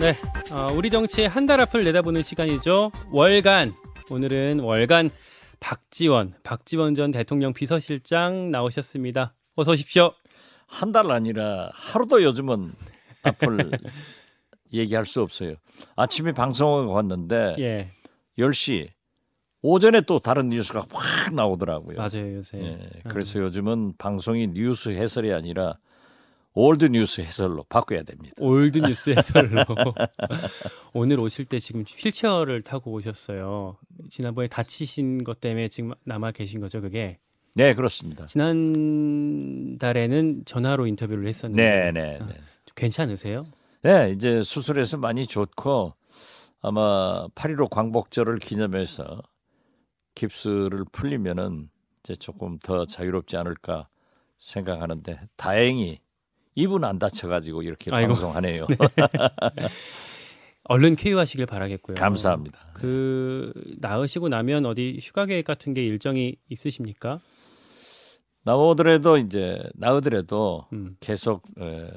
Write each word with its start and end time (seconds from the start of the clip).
네, 0.00 0.16
어, 0.52 0.72
우리 0.74 0.88
정치의 0.90 1.28
한 1.28 1.46
달 1.46 1.60
앞을 1.60 1.84
내다보는 1.84 2.22
시간이죠. 2.22 2.90
월간. 3.10 3.74
오늘은 4.10 4.60
월간 4.60 5.10
박지원, 5.60 6.32
박지원 6.42 6.94
전 6.94 7.10
대통령 7.10 7.52
비서실장 7.52 8.50
나오셨습니다. 8.50 9.34
어서 9.56 9.72
오십시오. 9.72 10.12
한 10.66 10.92
달 10.92 11.10
아니라 11.10 11.70
하루도 11.74 12.22
요즘은 12.22 12.72
앞을 13.24 13.70
얘기할 14.72 15.04
수 15.04 15.20
없어요. 15.20 15.54
아침에 15.96 16.32
방송을 16.32 16.86
왔는데 16.86 17.56
예, 17.58 17.90
10시 18.38 18.88
오전에 19.62 20.00
또 20.02 20.18
다른 20.20 20.48
뉴스가 20.48 20.86
확 20.92 21.34
나오더라고요. 21.34 21.96
맞아요, 21.98 22.36
요새. 22.36 22.58
예, 22.62 22.88
그래서 23.08 23.40
요즘은 23.40 23.94
방송이 23.98 24.46
뉴스 24.48 24.88
해설이 24.90 25.32
아니라 25.32 25.76
old 26.54 26.86
뉴스 26.86 27.20
해설로 27.20 27.64
바꿔야 27.68 28.02
됩니다. 28.02 28.34
old 28.38 28.78
뉴스 28.78 29.10
해설로. 29.10 29.64
오늘 30.92 31.20
오실 31.20 31.44
때 31.44 31.60
지금 31.60 31.84
휠체어를 31.86 32.62
타고 32.62 32.92
오셨어요. 32.92 33.76
지난번에 34.10 34.48
다치신 34.48 35.22
것 35.22 35.40
때문에 35.40 35.68
지금 35.68 35.92
남아 36.04 36.32
계신 36.32 36.60
거죠, 36.60 36.80
그게? 36.80 37.18
네, 37.54 37.74
그렇습니다. 37.74 38.26
지난 38.26 39.78
달에는 39.78 40.44
전화로 40.44 40.86
인터뷰를 40.86 41.26
했었는데. 41.26 41.62
네, 41.62 41.92
네, 41.92 42.18
아, 42.20 42.26
네. 42.26 42.34
좀 42.34 42.74
괜찮으세요? 42.74 43.46
네, 43.82 44.10
이제 44.10 44.42
수술해서 44.42 44.98
많이 44.98 45.26
좋고 45.26 45.94
아마 46.60 47.26
8.15 47.34 47.70
광복절을 47.70 48.38
기념해서 48.38 49.22
깁스를 50.14 50.84
풀리면은 50.92 51.70
이제 52.00 52.14
조금 52.16 52.58
더 52.58 52.84
자유롭지 52.86 53.36
않을까 53.36 53.88
생각하는데 54.38 55.20
다행히 55.36 56.00
입은 56.54 56.84
안 56.84 56.98
다쳐가지고 56.98 57.62
이렇게 57.62 57.94
아이고. 57.94 58.14
방송하네요. 58.14 58.66
얼른 60.64 60.94
쾌유하시길 60.96 61.46
바라겠고요. 61.46 61.96
감사합니다. 61.96 62.58
그 62.74 63.52
나으시고 63.80 64.28
나면 64.28 64.66
어디 64.66 64.98
휴가 65.00 65.26
계획 65.26 65.44
같은 65.44 65.74
게 65.74 65.84
일정이 65.84 66.36
있으십니까? 66.48 67.20
나오더라도 68.44 69.16
이제 69.18 69.60
나오더라도 69.74 70.66
음. 70.72 70.96
계속 71.00 71.42
에, 71.60 71.88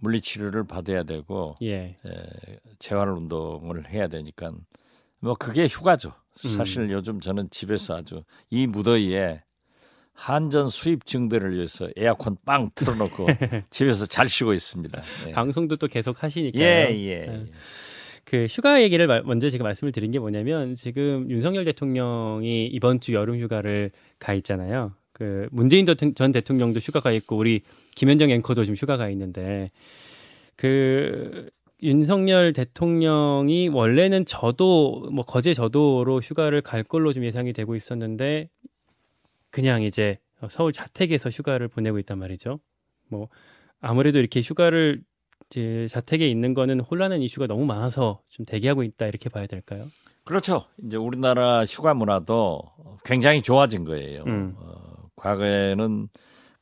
물리치료를 0.00 0.66
받아야 0.66 1.02
되고 1.02 1.54
예. 1.62 1.96
에, 2.04 2.58
재활 2.78 3.08
운동을 3.10 3.90
해야 3.90 4.08
되니까 4.08 4.52
뭐 5.20 5.34
그게 5.34 5.66
휴가죠. 5.66 6.12
음. 6.44 6.52
사실 6.52 6.90
요즘 6.90 7.20
저는 7.20 7.48
집에서 7.50 7.96
아주 7.96 8.22
이 8.50 8.66
무더위에 8.66 9.42
한전 10.18 10.68
수입 10.68 11.06
증대를 11.06 11.54
위해서 11.54 11.88
에어컨 11.96 12.36
빵 12.44 12.70
틀어놓고 12.74 13.26
집에서 13.70 14.04
잘 14.04 14.28
쉬고 14.28 14.52
있습니다. 14.52 15.00
예. 15.28 15.32
방송도 15.32 15.76
또 15.76 15.86
계속 15.86 16.24
하시니까요. 16.24 16.62
예, 16.62 16.88
예. 16.92 17.18
네. 17.26 17.44
그 18.24 18.46
휴가 18.50 18.82
얘기를 18.82 19.06
말- 19.06 19.22
먼저 19.22 19.48
제가 19.48 19.62
말씀을 19.62 19.92
드린 19.92 20.10
게 20.10 20.18
뭐냐면 20.18 20.74
지금 20.74 21.30
윤석열 21.30 21.64
대통령이 21.64 22.66
이번 22.66 22.98
주 22.98 23.12
여름 23.14 23.38
휴가를 23.38 23.92
가 24.18 24.34
있잖아요. 24.34 24.92
그 25.12 25.48
문재인 25.52 25.86
전 25.86 26.32
대통령도 26.32 26.80
휴가 26.80 26.98
가 26.98 27.12
있고 27.12 27.36
우리 27.36 27.60
김현정 27.94 28.30
앵커도 28.30 28.64
지금 28.64 28.74
휴가 28.76 28.96
가 28.96 29.08
있는데 29.10 29.70
그 30.56 31.48
윤석열 31.82 32.52
대통령이 32.52 33.68
원래는 33.68 34.24
저도 34.24 35.08
뭐 35.12 35.24
거제 35.24 35.54
저도로 35.54 36.20
휴가를 36.20 36.60
갈 36.60 36.82
걸로 36.82 37.12
좀 37.12 37.24
예상이 37.24 37.52
되고 37.52 37.76
있었는데 37.76 38.48
그냥 39.58 39.82
이제 39.82 40.18
서울 40.48 40.72
자택에서 40.72 41.30
휴가를 41.30 41.66
보내고 41.66 41.98
있단 41.98 42.16
말이죠. 42.16 42.60
뭐 43.08 43.28
아무래도 43.80 44.20
이렇게 44.20 44.40
휴가를 44.40 45.02
이제 45.50 45.88
자택에 45.90 46.28
있는 46.28 46.54
거는 46.54 46.78
혼란한 46.78 47.22
이슈가 47.22 47.48
너무 47.48 47.66
많아서 47.66 48.22
좀 48.28 48.46
대기하고 48.46 48.84
있다 48.84 49.06
이렇게 49.06 49.28
봐야 49.28 49.48
될까요? 49.48 49.88
그렇죠. 50.22 50.66
이제 50.84 50.96
우리나라 50.96 51.64
휴가 51.64 51.92
문화도 51.92 52.62
굉장히 53.04 53.42
좋아진 53.42 53.84
거예요. 53.84 54.22
음. 54.28 54.54
어, 54.58 55.08
과거에는 55.16 56.08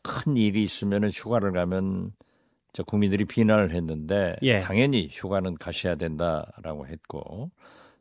큰 0.00 0.36
일이 0.38 0.62
있으면 0.62 1.10
휴가를 1.10 1.52
가면 1.52 2.12
저 2.72 2.82
국민들이 2.82 3.26
비난을 3.26 3.74
했는데 3.74 4.36
예. 4.40 4.60
당연히 4.60 5.10
휴가는 5.12 5.54
가셔야 5.56 5.96
된다라고 5.96 6.86
했고 6.86 7.50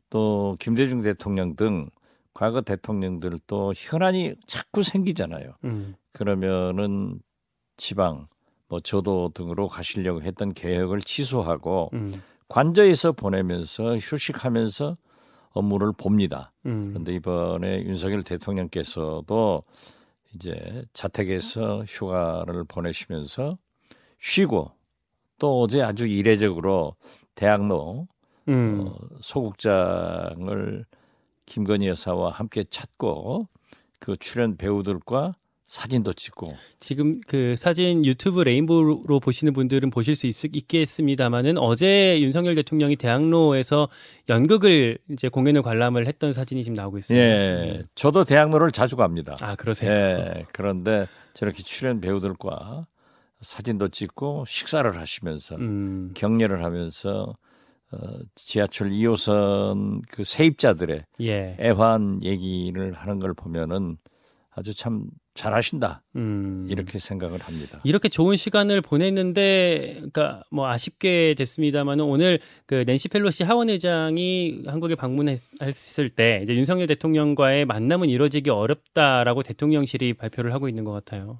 또 0.08 0.56
김대중 0.58 1.02
대통령 1.02 1.54
등 1.54 1.90
과거 2.36 2.60
대통령들도 2.60 3.72
현안이 3.74 4.34
자꾸 4.46 4.82
생기잖아요. 4.82 5.54
음, 5.64 5.94
그러면은 6.12 7.18
지방 7.78 8.28
뭐 8.68 8.78
저도 8.80 9.30
등으로 9.32 9.68
가시려고 9.68 10.20
했던 10.20 10.52
계획을 10.52 11.00
취소하고 11.00 11.88
음, 11.94 12.20
관저에서 12.48 13.12
보내면서 13.12 13.96
휴식하면서 13.96 14.98
업무를 15.52 15.92
봅니다. 15.96 16.52
음. 16.66 16.90
그런데 16.90 17.14
이번에 17.14 17.84
윤석열 17.84 18.22
대통령께서도 18.22 19.62
이제 20.34 20.84
자택에서 20.92 21.84
휴가를 21.88 22.64
보내시면서 22.64 23.56
쉬고 24.20 24.72
또 25.38 25.62
어제 25.62 25.80
아주 25.80 26.06
이례적으로 26.06 26.96
대학로 27.34 28.06
음. 28.46 28.84
어, 28.86 28.94
소극장을 29.22 30.84
김건희 31.46 31.88
여사와 31.88 32.30
함께 32.30 32.64
찾고 32.64 33.48
그 34.00 34.16
출연 34.18 34.56
배우들과 34.56 35.34
사진도 35.66 36.12
찍고 36.12 36.54
지금 36.78 37.20
그 37.26 37.56
사진 37.56 38.04
유튜브 38.04 38.42
레인보우로 38.42 39.18
보시는 39.18 39.52
분들은 39.52 39.90
보실 39.90 40.14
수 40.14 40.28
있, 40.28 40.44
있겠습니다만은 40.44 41.58
어제 41.58 42.20
윤석열 42.20 42.54
대통령이 42.54 42.94
대학로에서 42.94 43.88
연극을 44.28 44.98
이제 45.10 45.28
공연을 45.28 45.62
관람을 45.62 46.06
했던 46.06 46.32
사진이 46.32 46.62
지금 46.62 46.74
나오고 46.74 46.98
있습니다. 46.98 47.26
예, 47.26 47.82
저도 47.96 48.24
대학로를 48.24 48.70
자주 48.70 48.94
갑니다. 48.94 49.36
아 49.40 49.56
그러세요? 49.56 49.90
예, 49.90 50.46
그런데 50.52 51.08
저렇게 51.34 51.64
출연 51.64 52.00
배우들과 52.00 52.86
사진도 53.40 53.88
찍고 53.88 54.44
식사를 54.46 54.96
하시면서 54.96 55.56
음, 55.56 56.12
격려를 56.14 56.64
하면서 56.64 57.36
어, 57.92 57.98
지하철 58.34 58.90
2호선 58.90 60.02
그 60.08 60.24
세입자들의 60.24 61.04
예. 61.22 61.56
애환 61.60 62.20
얘기를 62.22 62.92
하는 62.92 63.20
걸 63.20 63.34
보면은 63.34 63.98
아주 64.50 64.74
참 64.74 65.04
잘하신다 65.34 66.02
음. 66.16 66.66
이렇게 66.68 66.98
생각을 66.98 67.38
합니다. 67.40 67.80
이렇게 67.84 68.08
좋은 68.08 68.36
시간을 68.36 68.80
보냈는데, 68.80 69.92
그러니까 69.96 70.42
뭐 70.50 70.66
아쉽게 70.68 71.34
됐습니다만은 71.36 72.04
오늘 72.04 72.40
그 72.64 72.84
낸시 72.86 73.08
펠로시 73.08 73.44
하원 73.44 73.68
의장이 73.68 74.62
한국에 74.66 74.94
방문했을 74.94 76.08
때 76.08 76.40
이제 76.42 76.54
윤석열 76.54 76.86
대통령과의 76.86 77.66
만남은 77.66 78.08
이루어지기 78.08 78.48
어렵다라고 78.48 79.42
대통령실이 79.42 80.14
발표를 80.14 80.54
하고 80.54 80.68
있는 80.70 80.84
것 80.84 80.92
같아요. 80.92 81.38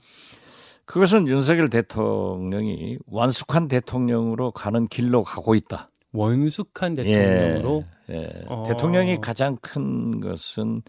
그것은 0.84 1.26
윤석열 1.26 1.68
대통령이 1.70 2.98
완숙한 3.06 3.66
대통령으로 3.66 4.52
가는 4.52 4.84
길로 4.84 5.24
가고 5.24 5.54
있다. 5.54 5.90
원숙한 6.16 6.94
대통령으로 6.94 7.84
예, 8.10 8.14
예. 8.14 8.44
어. 8.46 8.64
대통령이 8.66 9.18
가장 9.20 9.56
큰 9.60 10.20
것은 10.20 10.82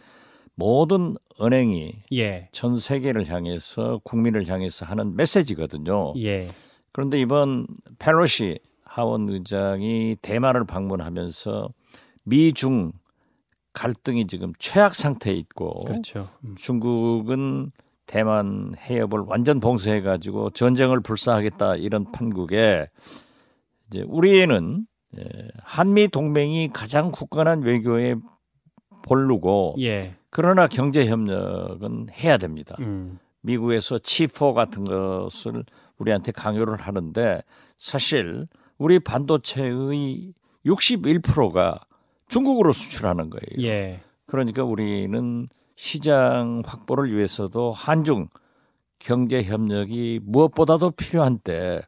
모든 0.56 1.16
은행이 1.42 1.94
예, 2.14 2.50
전 2.52 2.78
세계를 2.78 3.30
향해서 3.30 4.02
국민을 4.04 4.48
향해서 4.48 4.86
하는 4.86 5.16
메시지거든요. 5.16 6.14
예, 6.18 6.50
그런데 6.92 7.20
이번 7.20 7.68
펠로시 8.00 8.60
하원 8.84 9.30
의장이 9.30 10.18
대만을 10.22 10.66
방문하면서 10.66 11.70
미중 12.24 12.92
갈등이 13.74 14.26
지금 14.26 14.52
최악 14.58 14.96
상태에 14.96 15.34
있고 15.34 15.86
그렇죠. 15.86 16.28
음. 16.44 16.56
중국은 16.58 17.72
대만 18.08 18.74
해협을 18.76 19.20
완전 19.28 19.60
봉쇄해 19.60 20.02
가지고 20.02 20.50
전쟁을 20.50 21.02
불사하겠다 21.02 21.76
이런 21.76 22.12
판국에 22.12 22.88
이제 23.88 24.04
우리에는 24.08 24.80
예, 24.80 24.97
한미 25.64 26.10
동맹이 26.10 26.70
가장 26.74 27.12
굳건한 27.12 27.62
외교에 27.62 28.16
볼르고 29.04 29.76
예, 29.80 30.16
그러나 30.30 30.68
경제 30.68 31.06
협력은 31.08 32.08
해야 32.12 32.38
됩니다. 32.38 32.76
음, 32.80 33.20
미국에서 33.42 33.98
치포 33.98 34.54
같은 34.54 34.84
것을 34.84 35.64
우리한테 35.98 36.32
강요를 36.32 36.78
하는데 36.78 37.42
사실 37.78 38.48
우리 38.78 39.00
반도체의 39.00 40.34
61%가 40.66 41.80
중국으로 42.28 42.72
수출하는 42.72 43.30
거예요. 43.30 43.68
예, 43.68 44.02
그러니까 44.26 44.64
우리는 44.64 45.48
시장 45.76 46.62
확보를 46.66 47.16
위해서도 47.16 47.72
한중 47.72 48.28
경제 49.00 49.44
협력이 49.44 50.20
무엇보다도 50.24 50.92
필요한 50.92 51.40
때 51.40 51.82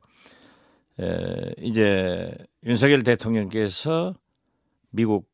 에, 0.99 1.53
이제 1.59 2.31
윤석열 2.65 3.03
대통령께서 3.03 4.13
미국 4.91 5.27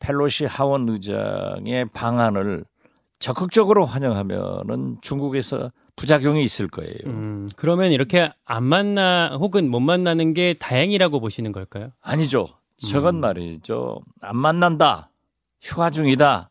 펠로시 0.00 0.46
하원 0.46 0.88
의장의 0.88 1.86
방안을 1.92 2.64
적극적으로 3.18 3.84
환영하면은 3.84 4.98
중국에서 5.00 5.70
부작용이 5.94 6.42
있을 6.42 6.66
거예요. 6.66 6.94
음, 7.06 7.48
그러면 7.56 7.92
이렇게 7.92 8.32
안 8.44 8.64
만나 8.64 9.36
혹은 9.36 9.70
못 9.70 9.78
만나는 9.78 10.34
게 10.34 10.54
다행이라고 10.54 11.20
보시는 11.20 11.52
걸까요? 11.52 11.92
아니죠. 12.00 12.48
저건 12.78 13.16
음. 13.16 13.20
말이죠. 13.20 14.00
안 14.20 14.36
만난다. 14.36 15.10
휴가 15.60 15.90
중이다. 15.90 16.50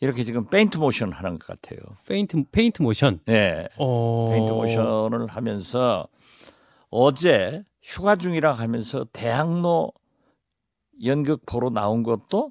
이렇게 0.00 0.22
지금 0.24 0.44
페인트 0.46 0.76
모션 0.76 1.12
하는 1.12 1.38
것 1.38 1.46
같아요. 1.46 1.78
페인트 2.06 2.44
페인트 2.52 2.82
모션. 2.82 3.20
네. 3.24 3.68
어. 3.78 4.28
페인트 4.30 4.52
모션을 4.52 5.28
하면서 5.28 6.06
어제 6.90 7.64
휴가 7.84 8.16
중이라 8.16 8.52
하면서 8.54 9.04
대학로 9.12 9.92
연극 11.04 11.44
보러 11.44 11.68
나온 11.68 12.02
것도 12.02 12.50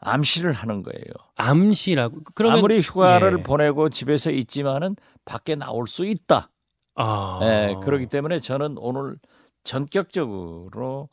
암시를 0.00 0.52
하는 0.52 0.82
거예요. 0.82 1.02
암시라고. 1.36 2.18
그러면 2.34 2.58
아무리 2.58 2.80
휴가를 2.80 3.38
예. 3.38 3.42
보내고 3.42 3.88
집에서 3.88 4.30
있지만은 4.32 4.96
밖에 5.24 5.54
나올 5.54 5.86
수 5.86 6.04
있다. 6.04 6.50
아. 6.96 7.38
예, 7.42 7.76
그렇기 7.82 8.06
때문에 8.06 8.40
저는 8.40 8.76
오늘 8.78 9.16
전격적으로 9.64 11.08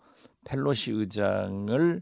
펠로시 0.45 0.91
의장을 0.91 2.01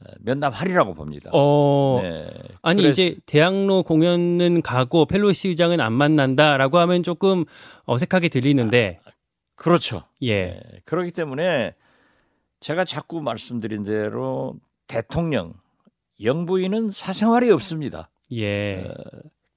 어, 0.00 0.04
면담하리라고 0.20 0.94
봅니다. 0.94 1.30
어. 1.32 2.00
네. 2.02 2.26
아니 2.62 2.82
그래서- 2.82 2.90
이제 3.02 3.16
대학로 3.26 3.84
공연은 3.84 4.62
가고 4.62 5.06
펠로시 5.06 5.48
의장은 5.48 5.80
안 5.80 5.92
만난다라고 5.92 6.78
하면 6.78 7.02
조금 7.04 7.44
어색하게 7.86 8.28
들리는데 8.28 8.98
그렇죠. 9.54 10.04
예. 10.22 10.44
네, 10.46 10.60
그렇기 10.84 11.12
때문에 11.12 11.74
제가 12.60 12.84
자꾸 12.84 13.20
말씀드린 13.20 13.82
대로 13.82 14.56
대통령 14.86 15.54
영부인은 16.22 16.90
사생활이 16.90 17.50
없습니다. 17.50 18.08
예. 18.32 18.92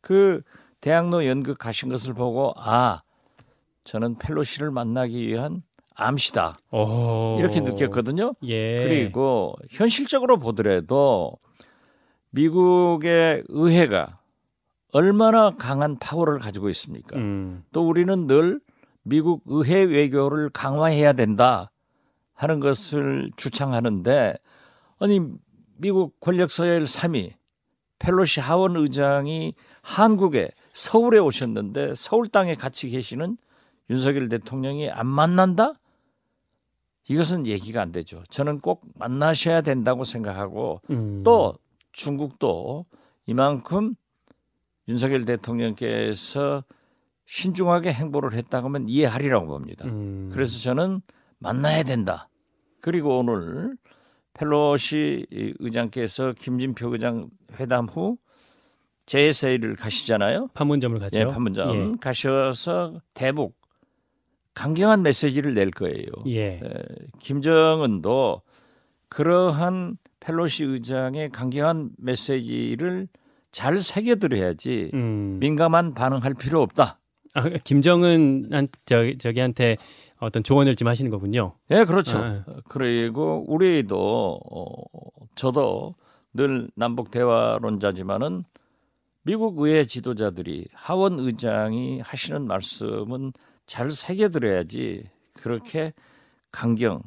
그 0.01 0.41
대학로 0.81 1.25
연극 1.25 1.57
가신 1.57 1.89
것을 1.89 2.13
보고 2.13 2.53
아 2.57 3.01
저는 3.83 4.17
펠로시를 4.17 4.71
만나기 4.71 5.27
위한 5.27 5.63
암시다 5.95 6.57
어. 6.71 7.37
이렇게 7.39 7.61
느꼈거든요. 7.61 8.33
예. 8.43 8.83
그리고 8.83 9.55
현실적으로 9.69 10.37
보더라도 10.37 11.37
미국의 12.31 13.43
의회가 13.47 14.19
얼마나 14.93 15.51
강한 15.51 15.97
파워를 15.97 16.39
가지고 16.39 16.69
있습니까? 16.69 17.17
음. 17.17 17.63
또 17.71 17.87
우리는 17.87 18.27
늘 18.27 18.59
미국 19.07 19.41
의회 19.45 19.83
외교를 19.83 20.49
강화해야 20.49 21.13
된다 21.13 21.71
하는 22.33 22.59
것을 22.59 23.31
주창하는데 23.37 24.35
아니 24.99 25.21
미국 25.77 26.19
권력 26.19 26.51
서열 26.51 26.83
3위 26.83 27.33
펠로시 27.99 28.41
하원 28.41 28.75
의장이 28.75 29.53
한국에 29.81 30.49
서울에 30.73 31.19
오셨는데 31.19 31.93
서울 31.95 32.27
땅에 32.27 32.55
같이 32.55 32.89
계시는 32.89 33.37
윤석열 33.89 34.27
대통령이 34.27 34.91
안 34.91 35.07
만난다? 35.07 35.73
이것은 37.07 37.47
얘기가 37.47 37.81
안 37.81 37.93
되죠. 37.93 38.21
저는 38.29 38.59
꼭 38.59 38.83
만나셔야 38.95 39.61
된다고 39.61 40.03
생각하고 40.03 40.81
음. 40.89 41.23
또 41.23 41.57
중국도 41.93 42.85
이만큼 43.25 43.95
윤석열 44.89 45.23
대통령께서 45.23 46.65
신중하게 47.27 47.91
행보를 47.91 48.33
했다고 48.33 48.67
하면 48.67 48.87
이해하리라고 48.87 49.47
봅니다. 49.47 49.85
음. 49.85 50.29
그래서 50.31 50.57
저는 50.59 51.01
만나야 51.39 51.83
된다. 51.83 52.29
그리고 52.81 53.19
오늘 53.19 53.75
펠로시 54.33 55.27
의장께서 55.59 56.33
김진표 56.33 56.93
의장 56.93 57.29
회담 57.59 57.85
후 57.87 58.17
JSA를 59.07 59.75
가시잖아요. 59.75 60.47
판문점을 60.53 60.99
가죠. 60.99 61.19
예, 61.19 61.25
판문점 61.25 61.75
예. 61.75 61.91
가셔서 61.99 63.01
대북 63.13 63.57
강경한 64.53 65.03
메시지를 65.03 65.53
낼 65.53 65.71
거예요. 65.71 66.07
예. 66.27 66.61
김정은도 67.19 68.41
그러한 69.09 69.97
펠로시 70.19 70.65
의장의 70.65 71.29
강경한 71.29 71.91
메시지를 71.97 73.07
잘 73.51 73.79
새겨들어야지 73.79 74.91
음. 74.93 75.37
민감한 75.39 75.93
반응할 75.93 76.33
필요 76.33 76.61
없다. 76.61 76.99
아, 77.33 77.49
김정은 77.63 78.49
한 78.51 78.67
저, 78.85 79.13
저기한테 79.17 79.77
어떤 80.19 80.43
조언을 80.43 80.75
좀 80.75 80.87
하시는 80.87 81.11
거군요. 81.11 81.53
예, 81.71 81.83
그렇죠. 81.85 82.17
아. 82.17 82.43
그리고 82.67 83.45
우리도 83.47 84.39
어, 84.51 84.83
저도 85.35 85.95
늘 86.33 86.69
남북 86.75 87.11
대화론자지만은 87.11 88.43
미국 89.23 89.59
의회 89.59 89.85
지도자들이 89.85 90.67
하원 90.73 91.19
의장이 91.19 91.99
하시는 91.99 92.47
말씀은 92.47 93.33
잘 93.65 93.91
새겨들어야지 93.91 95.03
그렇게 95.33 95.93
강경 96.51 97.01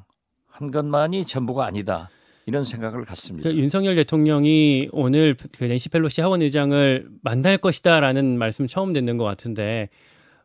한 0.47 0.71
것만이 0.71 1.25
전부가 1.25 1.65
아니다 1.65 2.11
이런 2.47 2.65
생각을 2.65 3.05
갖습니다. 3.05 3.49
그 3.49 3.57
윤석열 3.57 3.95
대통령이 3.95 4.89
오늘 4.93 5.37
그 5.57 5.65
낸시 5.65 5.89
펠로시 5.89 6.21
하원 6.21 6.43
의장을 6.43 7.09
만날 7.23 7.57
것이다라는 7.59 8.39
말씀 8.39 8.67
처음 8.67 8.93
듣는 8.93 9.17
것 9.17 9.25
같은데 9.25 9.89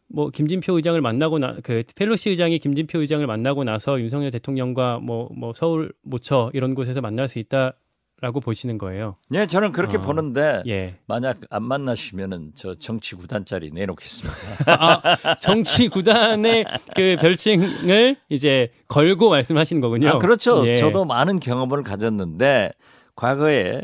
뭐 0.08 0.30
김진표 0.30 0.74
의장을 0.76 1.00
만나고 1.02 1.40
나그 1.40 1.84
펠로시 1.96 2.30
의장이 2.30 2.60
김진표 2.60 3.00
의장을 3.00 3.26
만나고 3.26 3.64
나서 3.64 4.00
윤석열 4.00 4.32
대통령과 4.32 5.00
뭐뭐 5.00 5.54
서울 5.56 5.92
모처 6.04 6.52
이런 6.54 6.76
곳에서 6.76 7.02
만날 7.02 7.28
수 7.28 7.40
있다라고 7.40 8.40
보시는 8.42 8.78
거예요. 8.78 9.16
예, 9.34 9.48
저는 9.48 9.72
그렇게 9.72 9.98
어. 9.98 10.02
보는데 10.02 10.62
예. 10.68 10.96
만약 11.08 11.40
안 11.50 11.64
만나시면은 11.64 12.52
저 12.56 12.76
정치 12.76 13.16
구단짜리 13.16 13.72
내놓겠습니다. 13.72 14.36
아, 14.80 15.36
정치 15.40 15.90
구단의 15.90 16.66
그 16.96 17.18
별칭을 17.20 18.18
이제 18.30 18.72
걸고 18.88 19.30
말씀하시는 19.30 19.82
거군요. 19.82 20.10
아, 20.10 20.20
그렇죠. 20.20 20.68
예. 20.68 20.76
저도 20.76 21.06
많은 21.06 21.40
경험을 21.40 21.84
가졌는데 21.84 22.72
과거에 23.16 23.82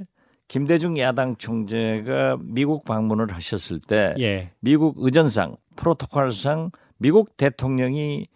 김대중 0.48 1.00
야당 1.00 1.38
총재가 1.38 2.38
미국 2.42 2.84
방문을 2.84 3.34
하셨을 3.34 3.80
때 3.80 4.14
예. 4.20 4.52
미국 4.60 4.96
의전상 4.98 5.56
프로토콜상 5.92 6.72
미국 6.98 7.36
대통령이 7.38 8.28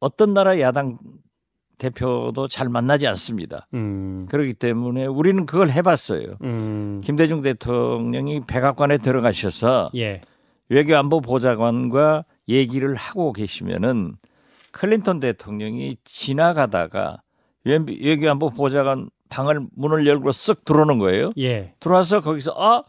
어떤 0.00 0.34
나라 0.34 0.58
야당 0.60 0.98
대표도 1.78 2.48
잘 2.48 2.68
만나지 2.68 3.06
않습니다. 3.06 3.68
음. 3.72 4.26
그렇기 4.28 4.54
때문에 4.54 5.06
우리는 5.06 5.46
그걸 5.46 5.70
해봤어요. 5.70 6.34
음. 6.42 7.00
김대중 7.04 7.40
대통령이 7.40 8.40
백악관에 8.48 8.98
들어가셔서 8.98 9.86
예. 9.94 10.20
외교안보 10.70 11.20
보좌관과 11.20 12.24
얘기를 12.48 12.96
하고 12.96 13.32
계시면은 13.32 14.16
클린턴 14.72 15.20
대통령이 15.20 15.96
지나가다가 16.02 17.22
외- 17.64 17.78
외교안보 18.00 18.50
보좌관 18.50 19.08
방을 19.28 19.60
문을 19.76 20.06
열고 20.06 20.30
쓱 20.30 20.64
들어오는 20.64 20.98
거예요. 20.98 21.30
예. 21.38 21.74
들어와서 21.78 22.20
거기서 22.22 22.54
아 22.56 22.82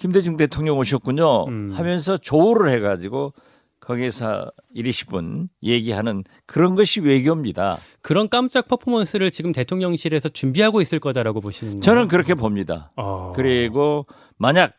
김대중 0.00 0.38
대통령 0.38 0.78
오셨군요 0.78 1.44
음. 1.44 1.72
하면서 1.74 2.16
조우를 2.16 2.72
해가지고 2.72 3.34
거기서 3.80 4.50
1, 4.72 4.86
20분 4.86 5.48
얘기하는 5.62 6.24
그런 6.46 6.74
것이 6.74 7.00
외교입니다. 7.00 7.78
그런 8.00 8.30
깜짝 8.30 8.66
퍼포먼스를 8.66 9.30
지금 9.30 9.52
대통령실에서 9.52 10.30
준비하고 10.30 10.80
있을 10.80 11.00
거다라고 11.00 11.42
보시는 11.42 11.82
저는 11.82 12.08
그렇게 12.08 12.34
봅니다. 12.34 12.92
어. 12.96 13.32
그리고 13.36 14.06
만약 14.38 14.72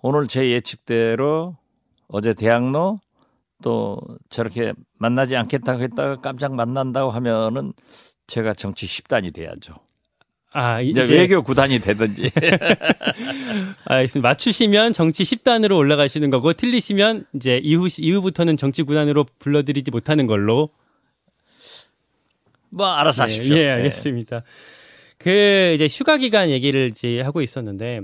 오늘 0.00 0.28
제 0.28 0.50
예측대로 0.50 1.56
어제 2.06 2.32
대학로 2.32 3.00
또 3.62 4.00
저렇게 4.28 4.74
만나지 4.98 5.36
않겠다고 5.36 5.82
했다가 5.82 6.16
깜짝 6.16 6.54
만난다고 6.54 7.10
하면은 7.10 7.72
제가 8.28 8.54
정치 8.54 8.86
10단이 8.86 9.34
돼야죠. 9.34 9.74
아, 10.52 10.80
이제, 10.80 11.02
이제 11.02 11.14
외교 11.14 11.42
9단이 11.42 11.82
되든지. 11.82 12.30
알겠습니다. 13.84 14.28
맞추시면 14.28 14.92
정치 14.92 15.22
10단으로 15.22 15.76
올라가시는 15.76 16.30
거고 16.30 16.52
틀리시면 16.52 17.26
이제 17.34 17.60
이후 17.62 17.86
이후부터는 17.96 18.56
정치 18.56 18.82
9단으로 18.82 19.26
불러드리지 19.38 19.90
못하는 19.92 20.26
걸로. 20.26 20.70
뭐 22.70 22.86
알아서 22.86 23.24
하십시오. 23.24 23.56
예, 23.56 23.60
예, 23.60 23.70
알겠습니다. 23.70 24.42
그 25.18 25.72
이제 25.74 25.86
휴가 25.86 26.16
기간 26.16 26.50
얘기를 26.50 26.88
이제 26.88 27.20
하고 27.20 27.42
있었는데 27.42 28.00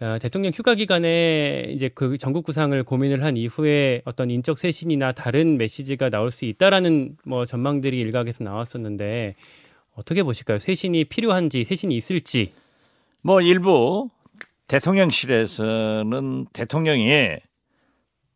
어, 0.00 0.18
대통령 0.20 0.50
휴가 0.52 0.74
기간에 0.74 1.66
이제 1.68 1.88
그 1.94 2.18
전국 2.18 2.44
구상을 2.44 2.82
고민을 2.82 3.22
한 3.22 3.36
이후에 3.36 4.02
어떤 4.04 4.30
인적 4.30 4.58
쇄신이나 4.58 5.12
다른 5.12 5.58
메시지가 5.58 6.10
나올 6.10 6.32
수 6.32 6.44
있다라는 6.44 7.18
뭐 7.24 7.44
전망들이 7.44 8.00
일각에서 8.00 8.42
나왔었는데 8.42 9.36
어떻게 9.94 10.22
보실까요? 10.22 10.58
쇄신이 10.58 11.04
필요한지 11.04 11.64
쇄신이 11.64 11.94
있을지. 11.96 12.52
뭐 13.22 13.40
일부 13.40 14.08
대통령실에서는 14.68 16.46
대통령이 16.52 17.36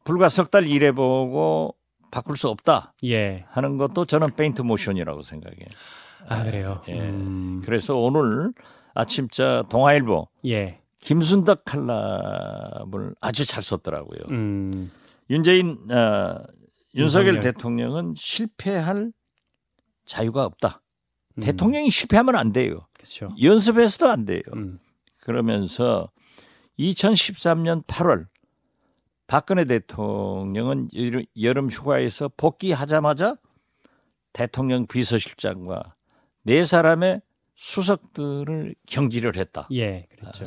불과 0.04 0.28
석 0.28 0.50
달 0.50 0.68
일해보고 0.68 1.74
바꿀 2.10 2.36
수 2.36 2.48
없다 2.48 2.94
예. 3.04 3.44
하는 3.48 3.76
것도 3.76 4.04
저는 4.04 4.28
페인트 4.36 4.62
모션이라고 4.62 5.22
생각해요. 5.22 5.66
아 6.28 6.44
그래요. 6.44 6.82
예. 6.88 7.00
음, 7.00 7.62
그래서 7.64 7.96
오늘 7.96 8.52
아침자 8.94 9.64
동아일보 9.68 10.28
예. 10.46 10.80
김순덕 11.00 11.64
칼럼을 11.64 13.14
아주 13.20 13.46
잘 13.46 13.62
썼더라고요. 13.62 14.20
음. 14.30 14.90
윤재인 15.30 15.78
어, 15.90 16.38
윤석열 16.94 17.34
윤석열. 17.34 17.40
대통령은 17.40 18.14
실패할 18.16 19.12
자유가 20.04 20.44
없다. 20.44 20.82
음, 21.38 21.40
대통령이 21.42 21.90
실패하면 21.90 22.36
안 22.36 22.52
돼요. 22.52 22.86
그렇죠. 22.92 23.28
연습해서도 23.40 24.08
안 24.08 24.24
돼요. 24.24 24.40
음, 24.54 24.78
그러면서 25.20 26.10
2013년 26.78 27.84
8월 27.86 28.26
박근혜 29.26 29.64
대통령은 29.64 30.88
여름- 31.40 31.68
휴가에서 31.70 32.30
복귀하자마자 32.36 33.36
대통령 34.32 34.86
비서실장과 34.86 35.94
네 36.42 36.64
사람의 36.64 37.22
수석들을 37.56 38.74
경질을 38.86 39.36
했다. 39.36 39.66
예, 39.72 40.06
그렇죠. 40.18 40.46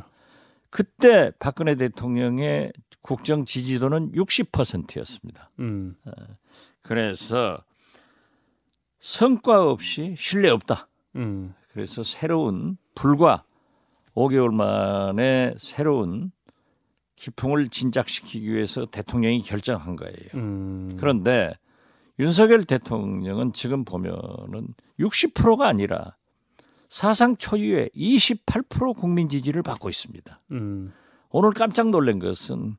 그때 0.69 1.31
박근혜 1.39 1.75
대통령의 1.75 2.71
국정 3.01 3.43
지지도는 3.43 4.11
60%였습니다. 4.11 5.49
음, 5.59 5.95
그래서 6.81 7.63
성과 8.99 9.69
없이 9.69 10.15
신뢰 10.17 10.49
없다. 10.49 10.87
음, 11.15 11.53
그래서 11.71 12.03
새로운 12.03 12.77
불과 12.95 13.43
5개월 14.15 14.53
만에 14.53 15.53
새로운 15.57 16.31
기풍을 17.15 17.67
진작시키기 17.67 18.49
위해서 18.49 18.85
대통령이 18.85 19.41
결정한 19.41 19.95
거예요. 19.95 20.15
음, 20.35 20.95
그런데 20.97 21.53
윤석열 22.17 22.65
대통령은 22.65 23.53
지금 23.53 23.85
보면은 23.85 24.73
60%가 24.99 25.67
아니라 25.67 26.15
사상 26.89 27.37
초유의 27.37 27.91
28% 27.95 28.95
국민 28.95 29.29
지지를 29.29 29.63
받고 29.63 29.89
있습니다. 29.89 30.41
음, 30.51 30.91
오늘 31.29 31.51
깜짝 31.51 31.89
놀란 31.89 32.19
것은 32.19 32.77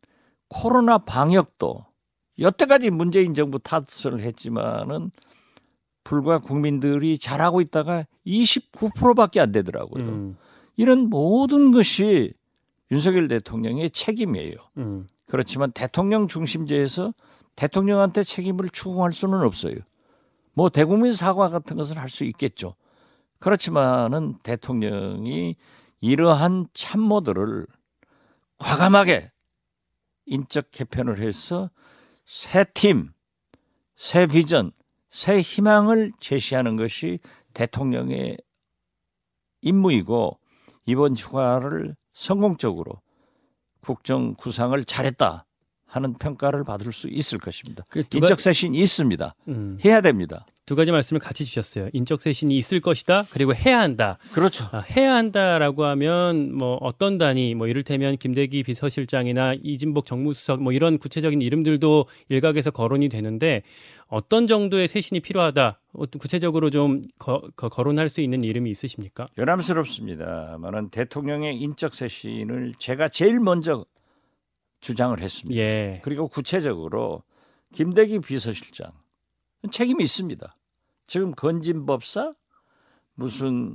코로나 0.48 0.98
방역도 0.98 1.86
여태까지 2.38 2.90
문재인 2.90 3.34
정부 3.34 3.58
탓을 3.58 4.20
했지만은 4.20 5.10
불과 6.04 6.38
국민들이 6.38 7.18
잘하고 7.18 7.60
있다가 7.60 8.06
29%밖에 8.26 9.40
안 9.40 9.52
되더라고요. 9.52 10.04
음, 10.04 10.36
이런 10.76 11.08
모든 11.08 11.70
것이 11.70 12.32
윤석열 12.90 13.28
대통령의 13.28 13.90
책임이에요. 13.90 14.54
음, 14.78 15.06
그렇지만 15.26 15.70
대통령 15.72 16.26
중심제에서 16.26 17.14
대통령한테 17.56 18.22
책임을 18.22 18.68
추궁할 18.70 19.12
수는 19.12 19.42
없어요. 19.42 19.76
뭐 20.54 20.68
대국민 20.68 21.12
사과 21.12 21.48
같은 21.50 21.76
것을 21.76 21.98
할 21.98 22.08
수 22.08 22.24
있겠죠. 22.24 22.74
그렇지만은 23.38 24.36
대통령이 24.42 25.56
이러한 26.00 26.66
참모들을 26.74 27.66
과감하게 28.58 29.30
인적 30.26 30.70
개편을 30.70 31.20
해서 31.20 31.70
새 32.26 32.64
팀, 32.74 33.12
새 33.96 34.26
비전, 34.26 34.72
새 35.10 35.40
희망을 35.40 36.12
제시하는 36.20 36.76
것이 36.76 37.18
대통령의 37.52 38.38
임무이고 39.62 40.38
이번 40.86 41.16
휴가를 41.16 41.96
성공적으로 42.12 43.00
국정 43.80 44.34
구상을 44.34 44.82
잘했다 44.84 45.46
하는 45.86 46.14
평가를 46.14 46.64
받을 46.64 46.92
수 46.92 47.08
있을 47.08 47.38
것입니다. 47.38 47.84
그두 47.88 48.18
인적 48.18 48.38
쇄신이 48.38 48.78
있습니다. 48.78 49.34
음, 49.48 49.78
해야 49.84 50.00
됩니다. 50.00 50.46
두 50.70 50.76
가지 50.76 50.92
말씀을 50.92 51.18
같이 51.18 51.44
주셨어요. 51.44 51.88
인적 51.92 52.22
쇄신이 52.22 52.56
있을 52.56 52.78
것이다. 52.78 53.26
그리고 53.30 53.52
해야 53.52 53.80
한다. 53.80 54.18
그렇죠. 54.30 54.68
아, 54.70 54.78
해야 54.78 55.16
한다라고 55.16 55.84
하면 55.84 56.54
뭐 56.54 56.76
어떤 56.76 57.18
단위 57.18 57.56
뭐 57.56 57.66
이를테면 57.66 58.16
김대기 58.16 58.62
비서실장이나 58.62 59.54
이진복 59.64 60.06
정무수석 60.06 60.62
뭐 60.62 60.72
이런 60.72 60.98
구체적인 60.98 61.42
이름들도 61.42 62.06
일각에서 62.28 62.70
거론이 62.70 63.08
되는데 63.08 63.64
어떤 64.06 64.46
정도의 64.46 64.86
쇄신이 64.86 65.18
필요하다. 65.18 65.80
어떤 65.92 66.20
구체적으로 66.20 66.70
좀 66.70 67.02
거, 67.18 67.42
거, 67.56 67.68
거론할 67.68 68.08
수 68.08 68.20
있는 68.20 68.44
이름이 68.44 68.70
있으십니까? 68.70 69.26
연암스럽습니다만은 69.38 70.90
대통령의 70.90 71.56
인적 71.56 71.96
쇄신을 71.96 72.74
제가 72.78 73.08
제일 73.08 73.40
먼저 73.40 73.84
주장을 74.80 75.20
했습니다. 75.20 75.60
예. 75.60 76.00
그리고 76.04 76.28
구체적으로 76.28 77.24
김대기 77.74 78.20
비서실장 78.20 78.92
책임이 79.72 80.04
있습니다. 80.04 80.54
지금 81.10 81.32
건진법사 81.32 82.34
무슨 83.14 83.74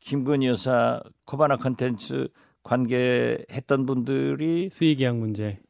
김건희 0.00 0.48
여사 0.48 1.00
코바나 1.24 1.56
컨텐츠 1.56 2.28
관계했던 2.62 3.86
분들이 3.86 4.68
수의 4.70 4.96
계약 4.96 5.16
문제. 5.16 5.62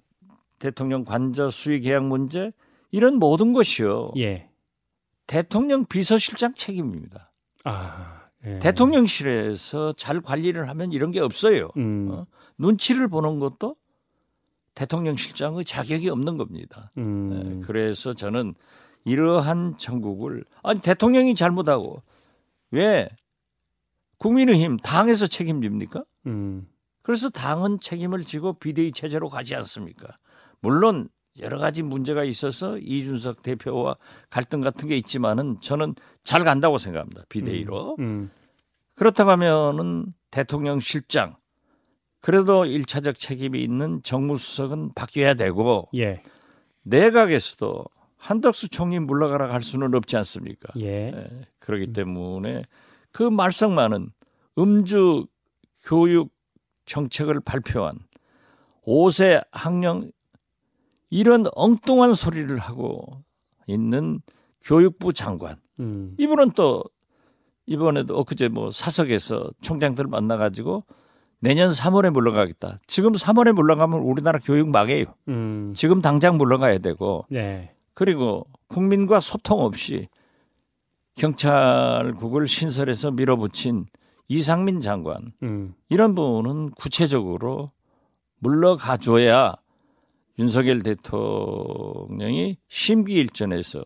대통령 0.59 1.05
관저 1.05 1.51
수의 1.51 1.83
계약 1.83 2.05
문제 2.05 2.51
이런 2.91 3.15
모든 3.21 3.53
것이요 3.53 4.09
예. 4.17 4.51
대통령 5.29 5.85
비서실장 5.85 6.55
책임입니다. 6.55 7.31
아. 7.63 8.31
예. 8.45 8.59
대통령실에서 8.59 9.93
잘 9.93 10.21
관리를 10.21 10.69
하면 10.69 10.91
이런 10.91 11.13
게 11.13 11.21
없어요. 11.21 11.71
음. 11.77 12.09
어? 12.11 12.27
눈치를 12.59 13.07
보는 13.07 13.39
것도 13.39 13.77
대통령실장의 14.75 15.65
자격이 15.65 16.11
없는 16.11 16.39
겁니다. 16.39 16.91
음. 16.99 17.29
네, 17.61 17.67
그래서 17.67 18.15
저는 18.15 18.57
이러한 19.05 19.79
전국을 19.79 20.45
아니 20.63 20.81
대통령이 20.81 21.35
잘못하고 21.35 22.03
왜 22.71 23.09
국민의힘 24.19 24.79
당에서 24.79 25.27
책임집니까? 25.27 26.05
음. 26.27 26.69
그래서 27.03 27.31
당은 27.31 27.81
책임을 27.81 28.25
지고 28.25 28.53
비대위 28.53 28.93
체제로 28.93 29.29
가지 29.29 29.55
않습니까? 29.55 30.15
물론 30.61 31.09
여러 31.41 31.59
가지 31.59 31.83
문제가 31.83 32.25
있어서 32.25 32.79
이준석 32.79 33.43
대표와 33.43 33.97
갈등 34.29 34.61
같은 34.61 34.89
게 34.89 34.97
있지만은 34.97 35.57
저는 35.61 35.95
잘 36.23 36.45
간다고 36.45 36.79
생각합니다. 36.79 37.23
비대위로. 37.29 37.97
음. 38.01 38.31
그렇다고 38.95 39.31
하면은 39.31 40.13
대통령 40.31 40.81
실장 40.81 41.37
그래도 42.21 42.65
일차적 42.67 43.17
책임이 43.17 43.63
있는 43.63 44.03
정무수석은 44.03 44.95
바뀌어야 44.95 45.35
되고 45.35 45.89
예. 45.97 46.23
내각에서도 46.83 47.85
한덕수 48.19 48.69
총리 48.69 48.99
물러가라 48.99 49.53
할 49.53 49.63
수는 49.63 49.95
없지 49.95 50.17
않습니까? 50.17 50.73
예. 50.79 51.13
예, 51.15 51.41
그렇기 51.59 51.93
때문에 51.93 52.65
그 53.13 53.23
말썽 53.23 53.73
많은 53.73 54.11
음주 54.59 55.27
교육 55.85 56.31
정책을 56.85 57.41
발표한 57.41 57.99
5세 58.87 59.45
학령 59.53 60.11
이런 61.11 61.47
엉뚱한 61.55 62.15
소리를 62.15 62.57
하고 62.59 63.23
있는 63.67 64.21
교육부 64.63 65.13
장관 65.13 65.57
음. 65.81 66.15
이분은 66.19 66.53
또 66.53 66.85
이번에도 67.67 68.19
엊그제 68.19 68.49
뭐 68.49 68.71
사석에서 68.71 69.51
총장들 69.61 70.07
만나가지고 70.07 70.85
내년 71.41 71.71
3월에 71.71 72.11
물러가겠다. 72.11 72.81
지금 72.87 73.13
3월에 73.13 73.53
물러가면 73.53 74.01
우리나라 74.01 74.39
교육 74.43 74.71
망해요. 74.71 75.05
음. 75.29 75.73
지금 75.77 76.01
당장 76.01 76.37
물러가야 76.37 76.79
되고 76.79 77.27
네. 77.31 77.73
그리고 77.99 78.47
국민과 78.69 79.19
소통 79.19 79.59
없이 79.59 80.07
경찰국을 81.17 82.47
신설해서 82.47 83.11
밀어붙인 83.11 83.87
이상민 84.29 84.79
장관 84.79 85.33
음. 85.43 85.75
이런 85.89 86.15
분은 86.15 86.71
구체적으로 86.71 87.73
물러가줘야 88.39 89.57
윤석열 90.39 90.85
대통령이 90.85 92.59
심기일전에서 92.69 93.83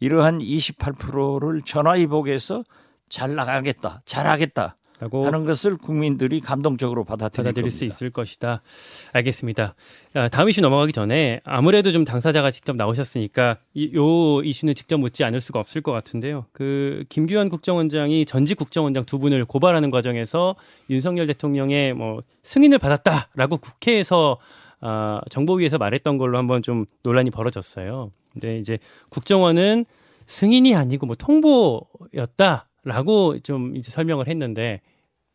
이러한 0.00 0.40
28%를 0.40 1.62
전화위복해서 1.62 2.64
잘 3.08 3.34
나가겠다, 3.34 4.02
잘하겠다 4.04 4.76
하는 5.00 5.44
것을 5.44 5.76
국민들이 5.76 6.40
감동적으로 6.40 7.04
받아들일, 7.04 7.44
받아들일 7.44 7.70
수. 7.70 7.84
있을 7.84 8.10
것이다. 8.10 8.62
알겠습니다. 9.12 9.74
아, 10.14 10.28
다음 10.28 10.48
이슈 10.48 10.60
넘어가기 10.60 10.92
전에 10.92 11.40
아무래도 11.44 11.92
좀 11.92 12.04
당사자가 12.04 12.50
직접 12.50 12.76
나오셨으니까 12.76 13.58
이, 13.74 13.92
요 13.94 14.42
이슈는 14.42 14.74
직접 14.74 14.98
묻지 14.98 15.24
않을 15.24 15.40
수가 15.40 15.60
없을 15.60 15.80
것 15.80 15.92
같은데요. 15.92 16.46
그 16.52 17.04
김규환 17.08 17.48
국정원장이 17.48 18.26
전직 18.26 18.56
국정원장 18.56 19.04
두 19.04 19.18
분을 19.18 19.44
고발하는 19.44 19.90
과정에서 19.90 20.56
윤석열 20.90 21.26
대통령의 21.26 21.94
뭐 21.94 22.22
승인을 22.42 22.78
받았다라고 22.78 23.58
국회에서 23.58 24.38
아, 24.80 25.20
정보위에서 25.30 25.78
말했던 25.78 26.18
걸로 26.18 26.38
한번 26.38 26.62
좀 26.62 26.84
논란이 27.02 27.30
벌어졌어요. 27.30 28.12
근데 28.32 28.58
이제 28.58 28.78
국정원은 29.08 29.84
승인이 30.26 30.74
아니고 30.74 31.06
뭐 31.06 31.16
통보였다 31.16 32.67
라고 32.88 33.38
좀 33.40 33.76
이제 33.76 33.90
설명을 33.90 34.28
했는데 34.28 34.80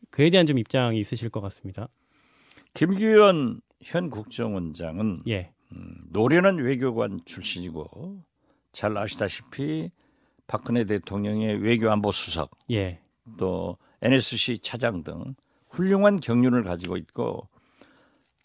그에 0.09 0.29
대한 0.29 0.45
좀 0.45 0.57
입장이 0.57 0.99
있으실 0.99 1.29
것 1.29 1.39
같습니다. 1.41 1.87
김규현 2.73 3.61
현 3.81 4.09
국정원장은 4.09 5.17
예. 5.27 5.51
음, 5.73 5.95
노련한 6.09 6.57
외교관 6.57 7.19
출신이고 7.25 8.23
잘 8.71 8.97
아시다시피 8.97 9.91
박근혜 10.47 10.83
대통령의 10.83 11.57
외교안보 11.57 12.11
수석 12.11 12.51
예. 12.71 12.99
또 13.37 13.77
NSC 14.01 14.59
차장 14.59 15.03
등 15.03 15.35
훌륭한 15.69 16.19
경륜을 16.19 16.63
가지고 16.63 16.97
있고 16.97 17.47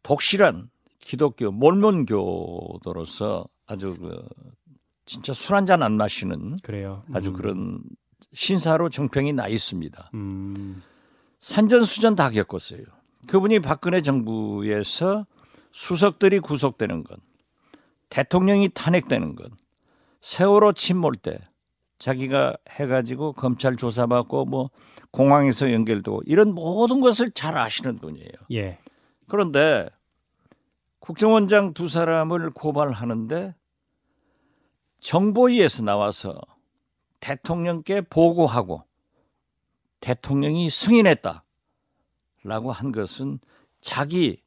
독실한 0.03 0.71
기독교 1.01 1.51
몰몬교도로서 1.51 3.47
아주 3.67 3.95
그 3.99 4.23
진짜 5.07 5.33
술 5.33 5.55
한 5.57 5.65
잔 5.67 5.83
안 5.83 5.97
마시는 5.97 6.57
그래요. 6.63 7.03
아주 7.15 7.31
음. 7.31 7.35
그런 7.35 7.83
신사로 8.33 8.89
정평이 8.89 9.33
나 9.33 9.49
있습니다. 9.49 10.11
음. 10.15 10.83
산전수전 11.41 12.17
다 12.17 12.31
겪었어요. 12.31 12.83
그분이 13.27 13.61
박근혜 13.61 14.01
정부에서 14.03 15.27
수석들이 15.73 16.41
구속되는 16.41 17.05
건, 17.05 17.19
대통령이 18.09 18.71
탄핵되는 18.71 19.37
건, 19.37 19.51
세월호 20.21 20.73
침몰 20.73 21.15
때 21.15 21.39
자기가 21.99 22.57
해가지고 22.71 23.33
검찰 23.33 23.77
조사받고 23.77 24.45
뭐 24.47 24.71
공항에서 25.11 25.73
연결되고 25.73 26.23
이런 26.27 26.55
모든 26.55 27.01
것을 27.01 27.31
잘 27.33 27.57
아시는 27.57 27.99
분이에요. 27.99 28.33
예. 28.53 28.79
그런데 29.27 29.89
국정원장 31.01 31.75
두 31.75 31.89
사람을 31.89 32.51
고발하는데 32.51 33.55
정보위에서 35.01 35.83
나와서 35.83 36.41
대통령께 37.21 38.03
보고하고 38.03 38.85
대통령이 40.01 40.71
승인했다. 40.71 41.45
라고 42.45 42.73
한 42.73 42.93
것은 42.93 43.41
자기에게 43.81 44.39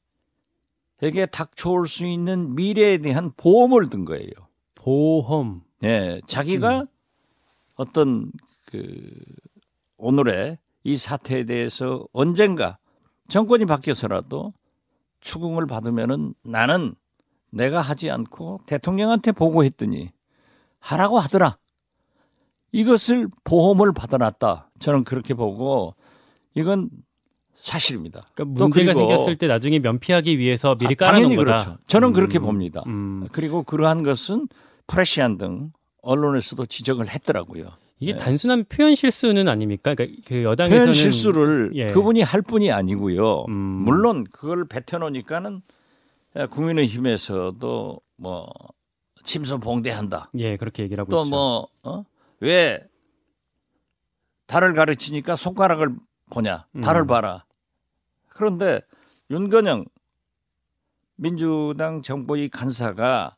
닥쳐올 1.31 1.87
수 1.87 2.05
있는 2.05 2.55
미래에 2.55 2.99
대한 2.99 3.31
보험을 3.35 3.89
든 3.89 4.05
거예요. 4.05 4.31
보험. 4.75 5.63
예, 5.83 6.21
자기가 6.25 6.85
어떤 7.75 8.31
그 8.65 9.11
오늘의 9.97 10.57
이 10.83 10.97
사태에 10.97 11.43
대해서 11.43 12.07
언젠가 12.13 12.77
정권이 13.27 13.65
바뀌어서라도 13.65 14.53
추궁을 15.19 15.67
받으면은 15.67 16.33
나는 16.43 16.95
내가 17.51 17.81
하지 17.81 18.09
않고 18.09 18.61
대통령한테 18.65 19.31
보고했더니 19.31 20.11
하라고 20.79 21.19
하더라. 21.19 21.57
이것을 22.71 23.27
보험을 23.43 23.93
받아놨다. 23.93 24.69
저는 24.79 25.03
그렇게 25.03 25.33
보고 25.33 25.95
이건 26.53 26.89
사실입니다. 27.55 28.21
그러니까 28.33 28.59
또 28.59 28.65
문제가 28.65 28.93
생겼을 28.93 29.35
때 29.37 29.47
나중에 29.47 29.79
면피하기 29.79 30.37
위해서 30.39 30.75
미리 30.75 30.95
아, 30.99 31.05
깔아놓은 31.05 31.35
거다. 31.35 31.63
그렇죠. 31.63 31.77
저는 31.87 32.13
그렇게 32.13 32.39
음, 32.39 32.43
봅니다. 32.43 32.83
음. 32.87 33.27
그리고 33.31 33.63
그러한 33.63 34.03
것은 34.03 34.47
프레시안 34.87 35.37
등 35.37 35.71
언론에서도 36.01 36.65
지적을 36.65 37.09
했더라고요. 37.09 37.69
이게 37.99 38.13
네. 38.13 38.17
단순한 38.17 38.65
표현 38.67 38.95
실수는 38.95 39.47
아닙니까? 39.47 39.93
그러니까 39.93 40.21
그 40.27 40.43
여당에서는 40.43 40.85
표현 40.85 40.93
실수를 40.93 41.71
예. 41.75 41.87
그분이 41.87 42.23
할 42.23 42.41
뿐이 42.41 42.71
아니고요. 42.71 43.45
음. 43.47 43.53
물론 43.53 44.23
그걸 44.23 44.65
뱉어놓으니까는 44.65 45.61
국민의힘에서도 46.49 48.01
뭐 48.17 48.47
침소 49.23 49.59
봉대한다. 49.59 50.31
예 50.37 50.57
그렇게 50.57 50.81
얘기를 50.81 51.01
하고 51.01 51.11
또 51.11 51.21
있죠. 51.21 51.29
뭐 51.29 51.67
어? 51.83 52.03
왜 52.41 52.79
달을 54.47 54.73
가르치니까 54.73 55.35
손가락을 55.35 55.95
보냐? 56.29 56.65
달을 56.83 57.01
음. 57.01 57.07
봐라. 57.07 57.45
그런데 58.29 58.81
윤건영 59.29 59.85
민주당 61.15 62.01
정보위 62.01 62.49
간사가 62.49 63.37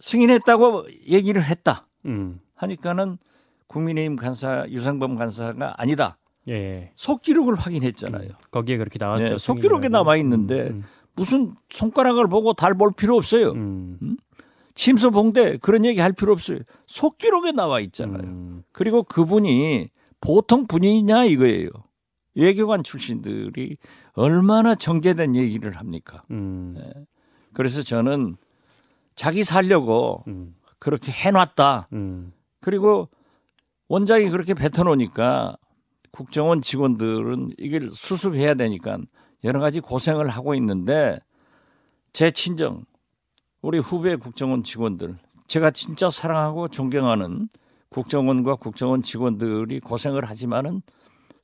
승인했다고 0.00 0.86
얘기를 1.08 1.44
했다. 1.44 1.86
음. 2.06 2.40
하니까는 2.54 3.18
국민의힘 3.68 4.16
간사 4.16 4.66
유상범 4.68 5.16
간사가 5.16 5.74
아니다. 5.80 6.18
예. 6.48 6.90
속기록을 6.96 7.54
확인했잖아요. 7.54 8.28
음, 8.30 8.34
거기에 8.50 8.76
그렇게 8.78 8.98
나왔죠. 8.98 9.24
네, 9.24 9.38
속기록에. 9.38 9.88
남아 9.88 10.16
있는데 10.16 10.68
음, 10.70 10.84
무슨 11.14 11.54
손가락을 11.70 12.26
보고 12.28 12.52
달 12.52 12.74
볼 12.74 12.92
필요 12.92 13.16
없어요. 13.16 13.52
음, 13.52 14.16
침소봉대 14.74 15.58
그런 15.58 15.84
얘기 15.84 16.00
할 16.00 16.12
필요 16.12 16.32
없어요. 16.32 16.58
속기록에 16.86 17.52
나와 17.52 17.80
있잖아요. 17.80 18.22
음, 18.22 18.62
그리고 18.72 19.02
그분이 19.02 19.88
보통 20.20 20.66
분이냐 20.66 21.24
이거예요. 21.24 21.68
외교관 22.34 22.82
출신들이 22.82 23.76
얼마나 24.14 24.74
정제된 24.74 25.36
얘기를 25.36 25.76
합니까? 25.76 26.22
음, 26.30 26.76
그래서 27.52 27.82
저는 27.82 28.36
자기 29.14 29.44
살려고 29.44 30.24
음, 30.28 30.54
그렇게 30.78 31.12
해놨다. 31.12 31.88
음, 31.92 32.32
그리고 32.60 33.08
원장이 33.88 34.30
그렇게 34.30 34.54
뱉어놓으니까 34.54 35.56
국정원 36.12 36.62
직원들은 36.62 37.54
이걸 37.58 37.90
수습해야 37.92 38.54
되니까 38.54 38.98
여러 39.44 39.60
가지 39.60 39.80
고생을 39.80 40.28
하고 40.28 40.54
있는데 40.54 41.18
제 42.12 42.30
친정 42.30 42.84
우리 43.62 43.78
후배 43.78 44.16
국정원 44.16 44.62
직원들 44.62 45.16
제가 45.46 45.70
진짜 45.70 46.10
사랑하고 46.10 46.68
존경하는 46.68 47.48
국정원과 47.90 48.56
국정원 48.56 49.02
직원들이 49.02 49.80
고생을 49.80 50.24
하지만은 50.28 50.82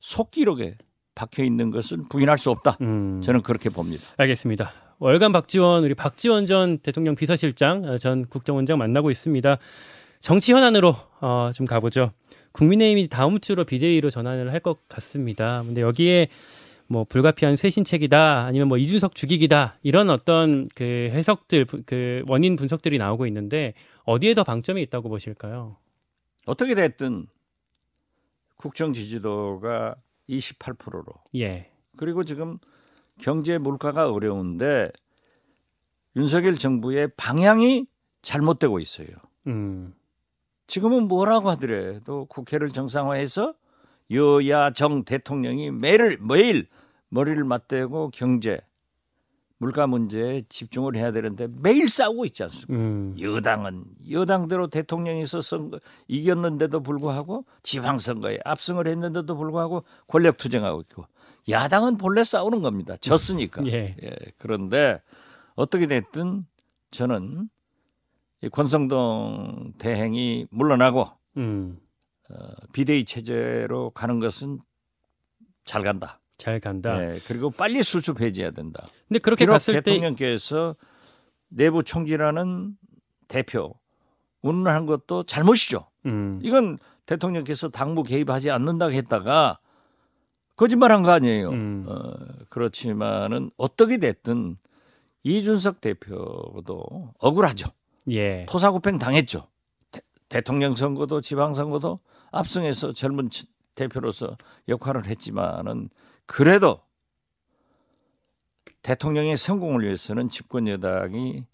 속기록에 0.01 0.77
박혀 1.15 1.43
있는 1.43 1.69
것은 1.69 2.03
부인할 2.09 2.37
수 2.37 2.49
없다. 2.49 2.77
음. 2.81 3.21
저는 3.21 3.41
그렇게 3.41 3.69
봅니다. 3.69 4.03
알겠습니다. 4.17 4.71
월간 4.99 5.31
박지원 5.31 5.83
우리 5.83 5.93
박지원 5.93 6.45
전 6.45 6.77
대통령 6.79 7.15
비서실장 7.15 7.85
어, 7.85 7.97
전 7.97 8.25
국정원장 8.25 8.77
만나고 8.77 9.11
있습니다. 9.11 9.57
정치 10.19 10.53
현안으로 10.53 10.95
어, 11.21 11.51
좀 11.53 11.65
가보죠. 11.65 12.11
국민의힘이 12.51 13.07
다음 13.09 13.39
주로 13.39 13.63
BJ로 13.63 14.09
전환을 14.09 14.51
할 14.51 14.59
것 14.61 14.87
같습니다. 14.89 15.61
근데 15.65 15.81
여기에 15.81 16.29
뭐 16.91 17.03
불가피한 17.03 17.55
쇄신책이다 17.55 18.45
아니면 18.45 18.67
뭐 18.67 18.77
이준석 18.77 19.13
죽이기다 19.13 19.77
이런 19.83 20.09
어떤 20.09 20.67
그 20.75 20.83
해석들 20.83 21.65
부- 21.65 21.83
그 21.85 22.23
원인 22.27 22.55
분석들이 22.55 22.97
나오고 22.97 23.27
있는데 23.27 23.75
어디에 24.05 24.33
더 24.33 24.43
방점이 24.43 24.81
있다고 24.81 25.07
보실까요? 25.07 25.77
어떻게 26.47 26.73
됐든 26.73 27.27
국정 28.57 28.91
지지도가 28.93 29.95
28%로 30.29 31.03
예. 31.35 31.69
그리고 31.95 32.23
지금 32.23 32.57
경제 33.19 33.57
물가가 33.59 34.11
어려운데 34.11 34.89
윤석열 36.15 36.57
정부의 36.57 37.09
방향이 37.17 37.85
잘못되고 38.23 38.79
있어요. 38.79 39.07
음. 39.47 39.93
지금은 40.67 41.07
뭐라고 41.07 41.49
하더라도 41.51 42.25
국회를 42.25 42.71
정상화해서 42.71 43.53
여야 44.11 44.71
정 44.71 45.03
대통령이 45.03 45.71
매일 45.71 46.17
매일 46.21 46.67
머리를 47.09 47.43
맞대고 47.43 48.11
경제 48.13 48.59
물가 49.59 49.87
문제에 49.87 50.41
집중을 50.47 50.95
해야 50.95 51.11
되는데 51.11 51.47
매일 51.51 51.89
싸우고 51.89 52.25
있지 52.25 52.43
않습니까? 52.43 52.73
음. 52.81 53.15
여당은 53.19 53.83
여당대로 54.09 54.67
대통령에서 54.67 55.41
선거 55.41 55.79
이겼는데도 56.07 56.81
불구하고 56.81 57.45
지방선거에 57.63 58.39
압승을 58.45 58.87
했는데도 58.87 59.35
불구하고 59.35 59.83
권력 60.07 60.37
투쟁하고 60.37 60.81
있고 60.81 61.05
야당은 61.49 61.97
본래 61.97 62.23
싸우는 62.23 62.61
겁니다. 62.61 62.95
졌으니까. 62.97 63.63
예. 63.67 63.95
예, 64.01 64.11
그런데 64.37 65.01
어떻게 65.55 65.87
됐든 65.87 66.45
저는 66.91 67.49
이 68.41 68.49
권성동 68.49 69.73
대행이 69.77 70.47
물러나고 70.51 71.05
음. 71.35 71.77
어, 72.29 72.35
비대위 72.73 73.05
체제로 73.05 73.89
가는 73.91 74.19
것은 74.19 74.59
잘 75.65 75.83
간다. 75.83 76.19
잘 76.37 76.59
간다. 76.59 77.01
예, 77.01 77.19
그리고 77.27 77.49
빨리 77.49 77.83
수습 77.83 78.21
해제해야 78.21 78.51
된다. 78.51 78.87
근데 79.07 79.19
그렇게 79.19 79.45
갔을 79.45 79.73
때 79.73 79.81
대통령께서 79.81 80.75
내부 81.49 81.83
총질하는 81.83 82.77
대표 83.27 83.75
운운한 84.41 84.85
것도 84.85 85.23
잘못이죠. 85.23 85.87
음. 86.05 86.39
이건 86.41 86.77
대통령께서 87.05 87.69
당무 87.69 88.03
개입하지 88.03 88.51
않는다고 88.51 88.93
했다가 88.93 89.59
거짓말한 90.55 91.01
거 91.01 91.11
아니에요. 91.11 91.49
음. 91.49 91.85
어, 91.87 92.13
그렇지만은 92.49 93.51
어떻게 93.57 93.97
됐든 93.97 94.57
이준석 95.23 95.81
대표도 95.81 97.13
억울하죠. 97.19 97.69
예. 98.11 98.45
토사구팽 98.49 98.97
당했죠. 98.97 99.47
대, 100.29 100.41
통령 100.41 100.75
선거도 100.75 101.21
지방 101.21 101.53
선거도 101.53 101.99
압승해서 102.31 102.93
젊은 102.93 103.29
치- 103.29 103.47
대표로서 103.75 104.37
역할을 104.67 105.05
했지만은 105.07 105.89
그래도 106.25 106.81
대통령의 108.81 109.37
성공을 109.37 109.83
위해서는 109.83 110.29
집권 110.29 110.67
여당이 110.67 111.45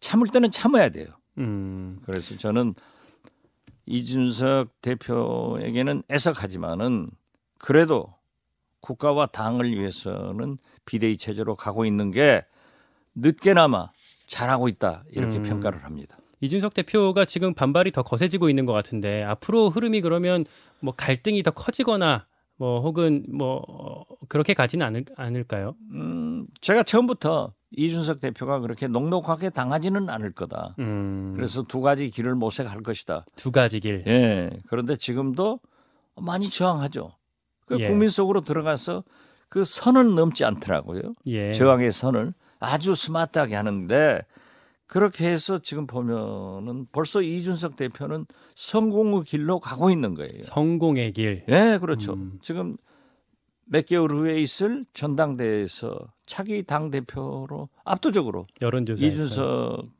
참을 0.00 0.28
때는 0.28 0.50
참아야 0.50 0.88
돼요. 0.90 1.08
음. 1.38 2.00
그래서 2.04 2.36
저는 2.36 2.74
이준석 3.86 4.80
대표에게는 4.80 6.02
애석하지만은 6.10 7.10
그래도 7.58 8.14
국가와 8.80 9.26
당을 9.26 9.72
위해서는 9.78 10.58
비대위 10.84 11.16
체제로 11.18 11.56
가고 11.56 11.84
있는 11.84 12.10
게 12.10 12.44
늦게나마 13.14 13.90
잘하고 14.26 14.68
있다 14.68 15.04
이렇게 15.12 15.38
음. 15.38 15.42
평가를 15.42 15.84
합니다. 15.84 16.16
이준석 16.40 16.74
대표가 16.74 17.24
지금 17.24 17.54
반발이 17.54 17.92
더 17.92 18.02
거세지고 18.02 18.48
있는 18.48 18.66
것 18.66 18.72
같은데 18.72 19.22
앞으로 19.22 19.70
흐름이 19.70 20.00
그러면 20.02 20.44
뭐 20.80 20.94
갈등이 20.96 21.42
더 21.42 21.50
커지거나 21.50 22.26
뭐 22.58 22.80
혹은 22.80 23.24
뭐 23.28 23.62
어, 23.68 24.04
그렇게 24.28 24.54
가지는 24.54 24.86
않을, 24.86 25.04
않을까요? 25.16 25.74
음, 25.92 26.46
제가 26.60 26.82
처음부터 26.82 27.52
이준석 27.72 28.20
대표가 28.20 28.60
그렇게 28.60 28.88
녹록하게 28.88 29.50
당하지는 29.50 30.08
않을 30.08 30.32
거다. 30.32 30.74
음, 30.78 31.34
그래서 31.36 31.62
두 31.62 31.80
가지 31.80 32.10
길을 32.10 32.34
모색할 32.34 32.82
것이다. 32.82 33.24
두 33.36 33.50
가지 33.50 33.80
길. 33.80 34.04
예. 34.06 34.50
그런데 34.68 34.96
지금도 34.96 35.60
많이 36.16 36.48
저항하죠. 36.48 37.12
그 37.66 37.78
예. 37.80 37.88
국민 37.88 38.08
속으로 38.08 38.42
들어가서 38.42 39.04
그 39.48 39.64
선은 39.64 40.14
넘지 40.14 40.44
않더라고요. 40.44 41.12
예. 41.26 41.52
저항의 41.52 41.92
선을 41.92 42.32
아주 42.58 42.94
스마트하게 42.94 43.54
하는데 43.54 44.22
그렇게 44.86 45.28
해서 45.28 45.58
지금 45.58 45.86
보면은 45.86 46.86
벌써 46.92 47.20
이준석 47.20 47.76
대표는 47.76 48.26
성공의 48.54 49.24
길로 49.24 49.58
가고 49.58 49.90
있는 49.90 50.14
거예요. 50.14 50.42
성공의 50.42 51.12
길. 51.12 51.44
예, 51.48 51.78
그렇죠. 51.80 52.14
음. 52.14 52.38
지금 52.40 52.76
몇 53.64 53.84
개월 53.84 54.12
후에 54.12 54.40
있을 54.40 54.84
전당대회에서 54.92 55.98
차기 56.24 56.62
당 56.62 56.90
대표로 56.90 57.68
압도적으로 57.84 58.46
여론조사에서. 58.62 59.06
이준석 59.14 59.90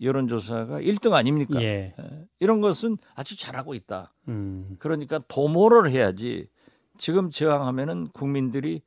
여론조사가 0.00 0.80
1등 0.80 1.12
아닙니까? 1.12 1.60
예. 1.62 1.94
예, 1.98 2.26
이런 2.40 2.60
것은 2.60 2.96
아주 3.14 3.38
잘하고 3.38 3.74
있다. 3.74 4.14
음. 4.28 4.76
그러니까 4.78 5.20
도모를 5.28 5.90
해야지. 5.90 6.48
지금 6.96 7.30
저항하면은 7.30 8.08
국민들이 8.08 8.80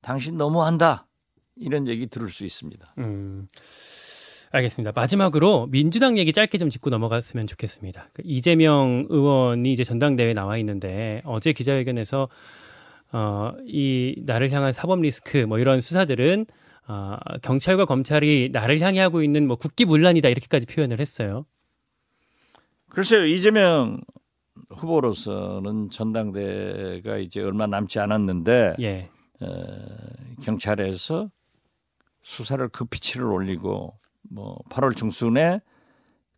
당신 0.00 0.36
너무한다 0.36 1.06
이런 1.56 1.86
얘기 1.88 2.06
들을 2.06 2.28
수 2.28 2.44
있습니다. 2.44 2.94
음. 2.98 3.46
알겠습니다. 4.56 4.92
마지막으로 4.94 5.68
민주당 5.70 6.18
얘기 6.18 6.32
짧게 6.32 6.58
좀 6.58 6.70
짚고 6.70 6.90
넘어갔으면 6.90 7.46
좋겠습니다. 7.46 8.08
그 8.12 8.22
이재명 8.24 9.06
의원이 9.08 9.72
이제 9.72 9.84
전당대회에 9.84 10.32
나와 10.32 10.56
있는데 10.58 11.22
어제 11.24 11.52
기자회견에서 11.52 12.28
어, 13.12 13.52
이 13.66 14.14
나를 14.24 14.50
향한 14.50 14.72
사법 14.72 15.00
리스크 15.00 15.38
뭐 15.38 15.58
이런 15.58 15.80
수사들은 15.80 16.46
어, 16.88 17.16
경찰과 17.42 17.84
검찰이 17.84 18.50
나를 18.52 18.80
향해 18.80 19.00
하고 19.00 19.22
있는 19.22 19.46
뭐 19.46 19.56
국기문란이다 19.56 20.28
이렇게까지 20.28 20.66
표현을 20.66 21.00
했어요. 21.00 21.46
글쎄요 22.88 23.26
이재명 23.26 24.00
후보로서는 24.70 25.90
전당대가 25.90 27.18
이제 27.18 27.42
얼마 27.42 27.66
남지 27.66 27.98
않았는데 27.98 28.76
예. 28.80 29.10
경찰에서 30.42 31.30
수사를 32.22 32.66
급피치를 32.68 33.26
올리고 33.26 33.98
뭐 34.30 34.58
8월 34.70 34.94
중순에 34.94 35.60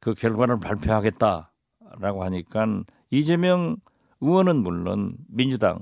그 0.00 0.14
결과를 0.14 0.60
발표하겠다라고 0.60 2.24
하니까 2.24 2.66
이재명 3.10 3.76
의원은 4.20 4.56
물론 4.56 5.16
민주당 5.28 5.78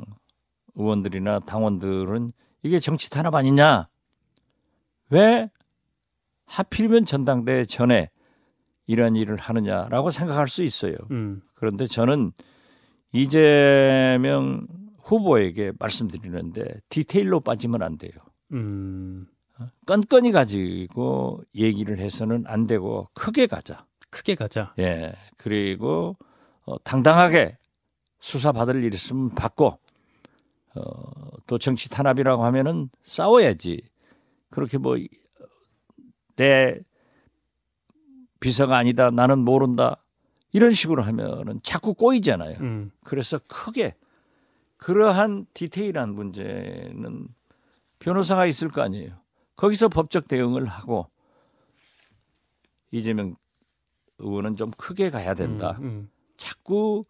의원들이나 0.74 1.40
당원들은 1.40 2.32
이게 2.62 2.78
정치 2.78 3.10
탄압 3.10 3.34
아니냐? 3.34 3.88
왜 5.10 5.50
하필이면 6.46 7.04
전당대 7.04 7.64
전에 7.64 8.10
이런 8.86 9.16
일을 9.16 9.36
하느냐라고 9.36 10.10
생각할 10.10 10.48
수 10.48 10.62
있어요. 10.62 10.94
음. 11.10 11.42
그런데 11.54 11.86
저는 11.86 12.32
이재명 13.12 14.66
후보에게 15.02 15.72
말씀드리는데 15.78 16.80
디테일로 16.88 17.40
빠지면 17.40 17.82
안 17.82 17.98
돼요. 17.98 18.12
음. 18.52 19.26
건건이 19.86 20.32
가지고 20.32 21.42
얘기를 21.54 21.98
해서는 21.98 22.44
안 22.46 22.66
되고 22.66 23.08
크게 23.14 23.46
가자. 23.46 23.86
크게 24.10 24.34
가자. 24.34 24.74
예. 24.78 25.12
그리고 25.36 26.16
어, 26.64 26.78
당당하게 26.82 27.56
수사 28.20 28.52
받을 28.52 28.82
일 28.84 28.92
있으면 28.94 29.30
받고 29.30 29.78
어, 30.74 30.92
또 31.46 31.58
정치 31.58 31.88
탄압이라고 31.90 32.44
하면은 32.44 32.90
싸워야지. 33.02 33.82
그렇게 34.50 34.78
뭐 34.78 34.96
내 36.36 36.78
비서가 38.40 38.76
아니다. 38.76 39.10
나는 39.10 39.40
모른다. 39.40 39.96
이런 40.52 40.72
식으로 40.72 41.02
하면은 41.02 41.60
자꾸 41.62 41.94
꼬이잖아요. 41.94 42.58
음. 42.60 42.90
그래서 43.04 43.38
크게 43.48 43.94
그러한 44.76 45.46
디테일한 45.54 46.14
문제는 46.14 47.28
변호사가 47.98 48.46
있을 48.46 48.68
거 48.68 48.82
아니에요. 48.82 49.14
거기서 49.56 49.88
법적 49.88 50.28
대응을 50.28 50.66
하고 50.66 51.08
이재명 52.90 53.36
의원은 54.18 54.56
좀 54.56 54.70
크게 54.72 55.10
가야 55.10 55.34
된다. 55.34 55.76
음, 55.80 55.84
음, 55.84 56.10
자꾸 56.36 57.04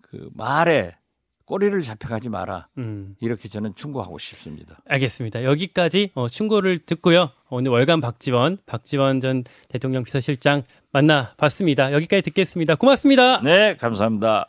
그 0.00 0.28
말에 0.34 0.96
꼬리를 1.44 1.82
잡혀가지 1.82 2.28
마라. 2.28 2.68
음. 2.78 3.16
이렇게 3.20 3.48
저는 3.48 3.74
충고하고 3.74 4.18
싶습니다. 4.18 4.78
알겠습니다. 4.86 5.42
여기까지 5.42 6.12
어, 6.14 6.28
충고를 6.28 6.78
듣고요. 6.78 7.30
오늘 7.48 7.72
월간 7.72 8.00
박지원, 8.00 8.58
박지원 8.66 9.20
전 9.20 9.42
대통령 9.68 10.04
비서실장 10.04 10.62
만나봤습니다. 10.92 11.92
여기까지 11.92 12.22
듣겠습니다. 12.22 12.76
고맙습니다. 12.76 13.40
네, 13.42 13.74
감사합니다. 13.76 14.48